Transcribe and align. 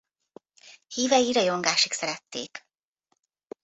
Hívei 0.87 1.31
rajongásig 1.31 1.91
szerették. 1.91 2.67